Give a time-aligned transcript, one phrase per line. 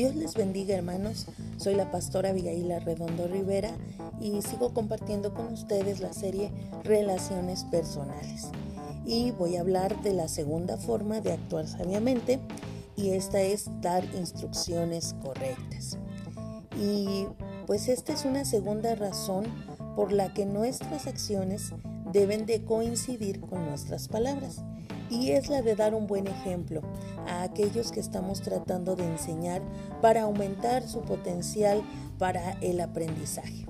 [0.00, 1.26] Dios les bendiga hermanos,
[1.58, 3.70] soy la pastora Abigail Redondo Rivera
[4.18, 6.50] y sigo compartiendo con ustedes la serie
[6.84, 8.48] Relaciones Personales.
[9.04, 12.40] Y voy a hablar de la segunda forma de actuar sabiamente
[12.96, 15.98] y esta es dar instrucciones correctas.
[16.80, 17.26] Y
[17.66, 19.44] pues esta es una segunda razón
[19.96, 21.74] por la que nuestras acciones
[22.10, 24.64] deben de coincidir con nuestras palabras
[25.10, 26.82] y es la de dar un buen ejemplo
[27.26, 29.60] a aquellos que estamos tratando de enseñar
[30.00, 31.82] para aumentar su potencial
[32.18, 33.66] para el aprendizaje.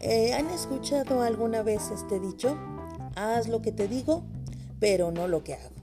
[0.00, 2.56] Eh, ¿Han escuchado alguna vez este dicho?
[3.16, 4.22] Haz lo que te digo,
[4.78, 5.74] pero no lo que hago.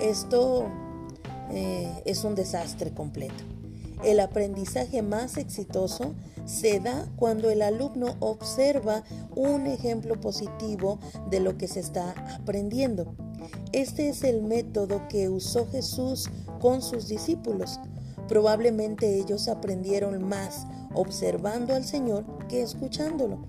[0.00, 0.68] Esto
[1.50, 3.44] eh, es un desastre completo.
[4.04, 9.04] El aprendizaje más exitoso se da cuando el alumno observa
[9.36, 10.98] un ejemplo positivo
[11.30, 13.14] de lo que se está aprendiendo.
[13.72, 16.28] Este es el método que usó Jesús
[16.60, 17.80] con sus discípulos.
[18.28, 23.46] Probablemente ellos aprendieron más observando al Señor que escuchándolo.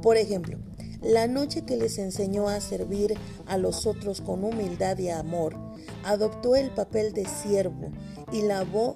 [0.00, 0.58] Por ejemplo,
[1.02, 3.14] la noche que les enseñó a servir
[3.46, 5.56] a los otros con humildad y amor,
[6.04, 7.90] adoptó el papel de siervo
[8.32, 8.94] y lavó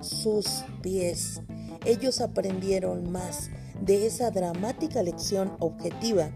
[0.00, 1.40] sus pies.
[1.84, 6.30] Ellos aprendieron más de esa dramática lección objetiva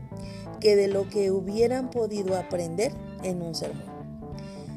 [0.61, 2.93] que de lo que hubieran podido aprender
[3.25, 3.95] en un sermón.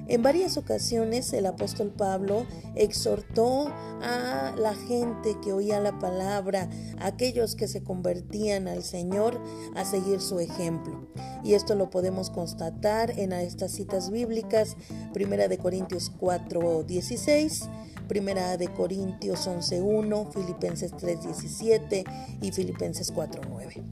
[0.10, 2.46] En varias ocasiones el apóstol Pablo
[2.76, 3.68] exhortó
[4.02, 9.42] a la gente que oía la palabra, a aquellos que se convertían al Señor,
[9.76, 11.10] a seguir su ejemplo.
[11.44, 14.78] Y esto lo podemos constatar en estas citas bíblicas,
[15.14, 17.70] 1 de Corintios 4, 16,
[18.08, 22.06] Primera de Corintios 11.1, Filipenses 3.17
[22.42, 23.84] y Filipenses 4.9.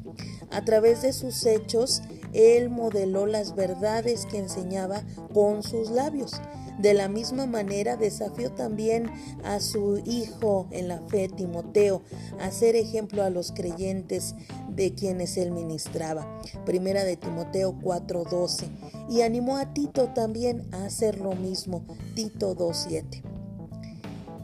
[0.52, 2.02] A través de sus hechos,
[2.36, 6.42] él modeló las verdades que enseñaba con sus labios.
[6.80, 9.09] De la misma manera desafió también
[9.45, 12.02] a su hijo en la fe, Timoteo,
[12.39, 14.36] a ser ejemplo a los creyentes
[14.70, 16.42] de quienes él ministraba.
[16.65, 18.67] Primera de Timoteo 4:12.
[19.10, 21.86] Y animó a Tito también a hacer lo mismo.
[22.14, 23.23] Tito 2:7.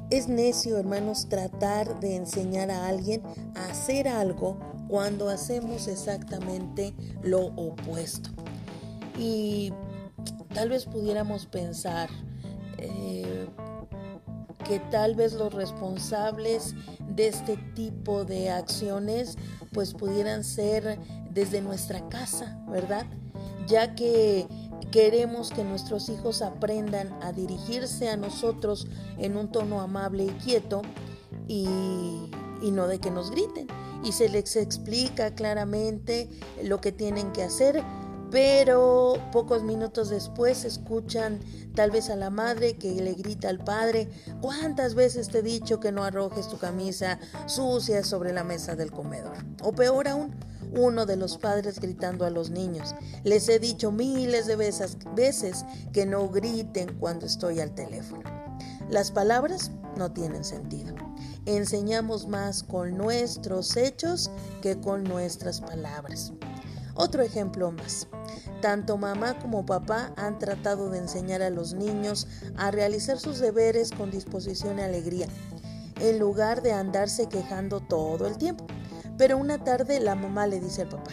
[0.09, 3.21] Es necio, hermanos, tratar de enseñar a alguien
[3.55, 4.57] a hacer algo
[4.91, 6.93] cuando hacemos exactamente
[7.23, 8.29] lo opuesto.
[9.17, 9.71] Y
[10.53, 12.09] tal vez pudiéramos pensar
[12.77, 13.47] eh,
[14.65, 16.75] que tal vez los responsables
[17.07, 19.37] de este tipo de acciones
[19.71, 23.05] pues pudieran ser desde nuestra casa, ¿verdad?
[23.67, 24.45] Ya que
[24.91, 28.87] Queremos que nuestros hijos aprendan a dirigirse a nosotros
[29.17, 30.81] en un tono amable y quieto
[31.47, 31.65] y,
[32.61, 33.67] no de que nos griten.
[34.03, 36.29] Y se les explica claramente
[36.63, 37.83] lo que tienen que hacer,
[38.31, 41.39] pero pocos minutos después escuchan
[41.75, 44.09] tal vez a la madre que le grita al padre,
[44.41, 48.91] ¿cuántas veces te he dicho que no arrojes tu camisa sucia sobre la mesa del
[48.91, 49.37] comedor?
[49.61, 50.33] O peor aún,
[50.73, 52.95] uno de los padres gritando a los niños.
[53.23, 58.23] Les he dicho miles de veces, veces que no griten cuando estoy al teléfono.
[58.89, 60.90] Las palabras no tienen sentido.
[61.47, 64.29] Enseñamos más con nuestros hechos
[64.61, 66.33] que con nuestras palabras.
[66.93, 68.07] Otro ejemplo más.
[68.61, 73.89] Tanto mamá como papá han tratado de enseñar a los niños a realizar sus deberes
[73.91, 75.27] con disposición y alegría,
[75.99, 78.67] en lugar de andarse quejando todo el tiempo.
[79.17, 81.11] Pero una tarde la mamá le dice al papá,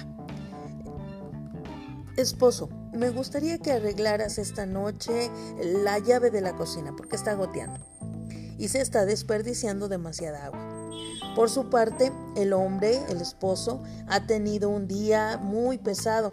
[2.19, 5.31] esposo, me gustaría que arreglaras esta noche
[5.63, 7.98] la llave de la cocina porque está goteando
[8.59, 10.91] y se está desperdiciando demasiada agua.
[11.35, 16.31] Por su parte, el hombre, el esposo, ha tenido un día muy pesado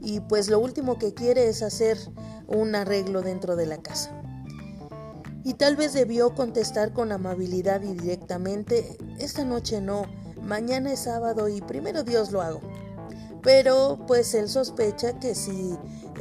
[0.00, 1.98] y pues lo último que quiere es hacer
[2.46, 4.10] un arreglo dentro de la casa.
[5.44, 10.04] Y tal vez debió contestar con amabilidad y directamente, esta noche no,
[10.40, 12.60] mañana es sábado y primero Dios lo hago.
[13.42, 15.76] Pero pues él sospecha que si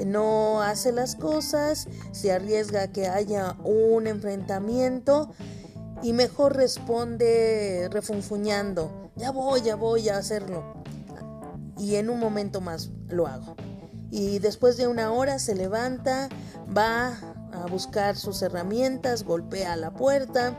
[0.05, 5.31] no hace las cosas, se arriesga a que haya un enfrentamiento
[6.03, 10.63] y mejor responde refunfuñando, ya voy, ya voy a hacerlo.
[11.77, 13.55] Y en un momento más lo hago.
[14.11, 16.29] Y después de una hora se levanta,
[16.75, 17.17] va
[17.53, 20.57] a buscar sus herramientas, golpea la puerta,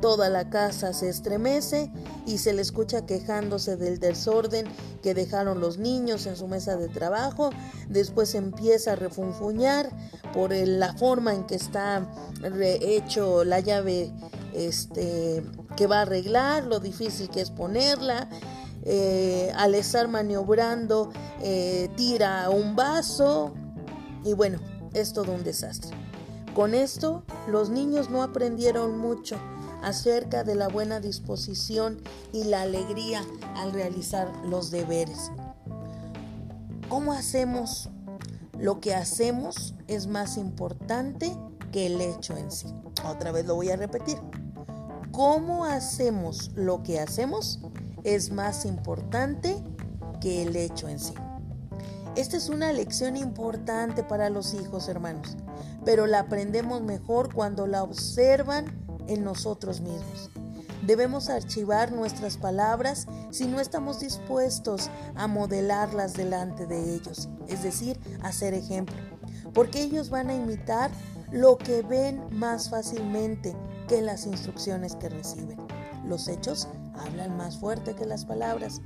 [0.00, 1.90] Toda la casa se estremece
[2.26, 4.66] y se le escucha quejándose del desorden
[5.02, 7.50] que dejaron los niños en su mesa de trabajo.
[7.88, 9.90] Después empieza a refunfuñar
[10.32, 12.06] por la forma en que está
[12.42, 14.12] hecho la llave
[14.52, 15.42] este,
[15.76, 18.28] que va a arreglar, lo difícil que es ponerla.
[18.86, 21.10] Eh, al estar maniobrando,
[21.40, 23.54] eh, tira un vaso
[24.24, 24.58] y bueno,
[24.92, 25.96] es todo un desastre.
[26.54, 29.36] Con esto, los niños no aprendieron mucho
[29.84, 32.00] acerca de la buena disposición
[32.32, 33.22] y la alegría
[33.56, 35.30] al realizar los deberes.
[36.88, 37.90] ¿Cómo hacemos?
[38.58, 41.36] Lo que hacemos es más importante
[41.70, 42.68] que el hecho en sí.
[43.06, 44.18] Otra vez lo voy a repetir.
[45.12, 47.60] ¿Cómo hacemos lo que hacemos?
[48.04, 49.62] Es más importante
[50.20, 51.14] que el hecho en sí.
[52.16, 55.36] Esta es una lección importante para los hijos, hermanos,
[55.84, 60.30] pero la aprendemos mejor cuando la observan en nosotros mismos.
[60.86, 67.98] Debemos archivar nuestras palabras si no estamos dispuestos a modelarlas delante de ellos, es decir,
[68.22, 68.96] a ser ejemplo,
[69.54, 70.90] porque ellos van a imitar
[71.32, 73.56] lo que ven más fácilmente
[73.88, 75.58] que las instrucciones que reciben.
[76.06, 78.82] Los hechos hablan más fuerte que las palabras.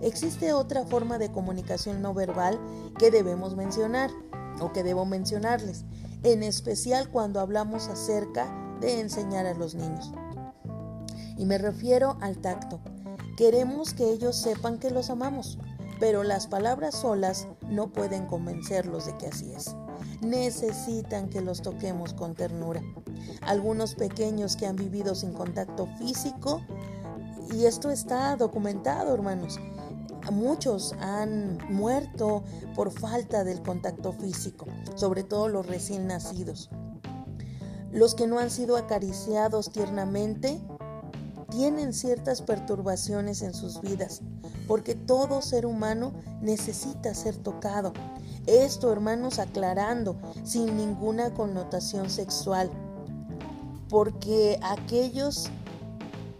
[0.00, 2.58] Existe otra forma de comunicación no verbal
[2.98, 4.10] que debemos mencionar
[4.60, 5.84] o que debo mencionarles,
[6.22, 10.12] en especial cuando hablamos acerca de enseñar a los niños.
[11.36, 12.80] Y me refiero al tacto.
[13.36, 15.58] Queremos que ellos sepan que los amamos,
[16.00, 19.76] pero las palabras solas no pueden convencerlos de que así es.
[20.20, 22.82] Necesitan que los toquemos con ternura.
[23.42, 26.60] Algunos pequeños que han vivido sin contacto físico,
[27.52, 29.58] y esto está documentado, hermanos,
[30.30, 32.42] muchos han muerto
[32.74, 36.70] por falta del contacto físico, sobre todo los recién nacidos.
[37.92, 40.60] Los que no han sido acariciados tiernamente
[41.50, 44.20] tienen ciertas perturbaciones en sus vidas,
[44.66, 46.12] porque todo ser humano
[46.42, 47.92] necesita ser tocado.
[48.46, 52.70] Esto, hermanos, aclarando, sin ninguna connotación sexual,
[53.88, 55.48] porque aquellos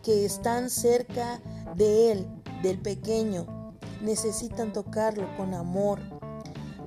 [0.03, 1.41] que están cerca
[1.77, 2.27] de él,
[2.62, 3.47] del pequeño,
[4.03, 6.00] necesitan tocarlo con amor.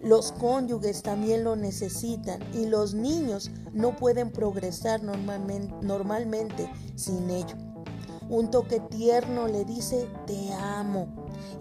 [0.04, 7.56] Los cónyuges también lo necesitan y los niños no pueden progresar normalmente, sin ello.
[8.30, 11.08] Un toque tierno le dice, te amo,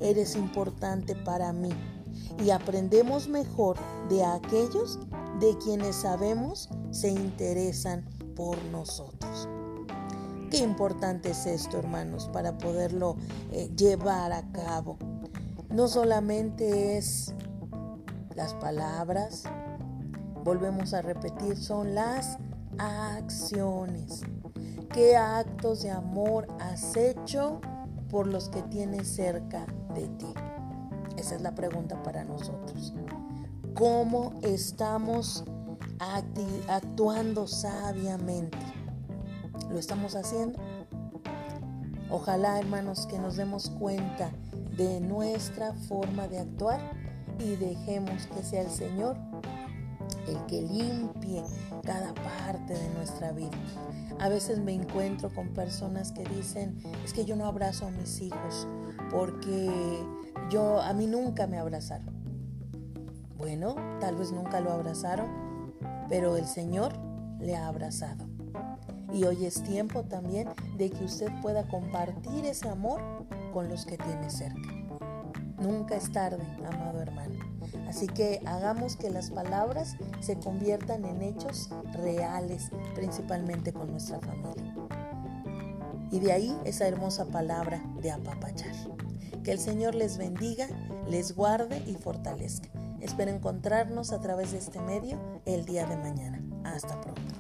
[0.00, 1.70] eres importante para mí.
[2.42, 3.76] Y aprendemos mejor
[4.08, 4.98] de aquellos
[5.40, 9.48] de quienes sabemos se interesan por nosotros.
[10.50, 13.16] Qué importante es esto, hermanos, para poderlo
[13.52, 14.96] eh, llevar a cabo
[15.70, 17.32] no solamente es
[18.34, 19.44] las palabras,
[20.44, 22.38] volvemos a repetir, son las
[22.78, 24.22] acciones.
[24.92, 27.60] ¿Qué actos de amor has hecho
[28.08, 30.34] por los que tienes cerca de ti?
[31.16, 32.94] Esa es la pregunta para nosotros.
[33.74, 35.44] ¿Cómo estamos
[36.68, 38.58] actuando sabiamente?
[39.70, 40.58] ¿Lo estamos haciendo?
[42.10, 44.30] Ojalá, hermanos, que nos demos cuenta
[44.76, 46.80] de nuestra forma de actuar
[47.40, 49.16] y dejemos que sea el Señor
[50.28, 51.42] el que limpie
[51.84, 53.50] cada parte de nuestra vida.
[54.19, 58.20] A veces me encuentro con personas que dicen, es que yo no abrazo a mis
[58.20, 58.66] hijos
[59.10, 60.04] porque
[60.50, 62.14] yo a mí nunca me abrazaron.
[63.38, 65.75] Bueno, tal vez nunca lo abrazaron,
[66.08, 66.92] pero el Señor
[67.40, 68.26] le ha abrazado.
[69.12, 73.00] Y hoy es tiempo también de que usted pueda compartir ese amor
[73.52, 74.79] con los que tiene cerca.
[75.60, 77.38] Nunca es tarde, amado hermano.
[77.88, 84.75] Así que hagamos que las palabras se conviertan en hechos reales, principalmente con nuestra familia.
[86.11, 88.75] Y de ahí esa hermosa palabra de apapachar.
[89.44, 90.68] Que el Señor les bendiga,
[91.08, 92.68] les guarde y fortalezca.
[93.00, 96.42] Espero encontrarnos a través de este medio el día de mañana.
[96.64, 97.39] Hasta pronto.